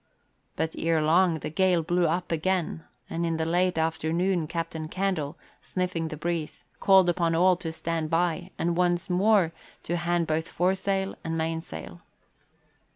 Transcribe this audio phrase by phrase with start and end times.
[0.55, 5.37] But ere long the gale blew up amain, and in the late afternoon Captain Candle,
[5.61, 9.51] sniffing the breeze, called upon all to stand by and once more
[9.83, 12.01] to hand both foresail and mainsail.